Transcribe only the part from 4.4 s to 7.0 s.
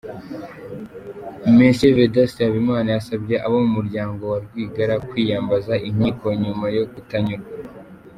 Rwigara kwiyambaza inkiko nyuma yo